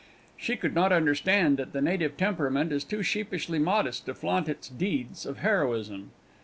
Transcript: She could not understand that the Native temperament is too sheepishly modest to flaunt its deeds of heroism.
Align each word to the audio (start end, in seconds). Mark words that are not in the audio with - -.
She 0.35 0.55
could 0.55 0.73
not 0.73 0.91
understand 0.91 1.57
that 1.57 1.73
the 1.73 1.79
Native 1.79 2.17
temperament 2.17 2.71
is 2.71 2.83
too 2.83 3.03
sheepishly 3.03 3.59
modest 3.59 4.07
to 4.07 4.15
flaunt 4.15 4.49
its 4.49 4.67
deeds 4.67 5.27
of 5.27 5.37
heroism. 5.41 6.09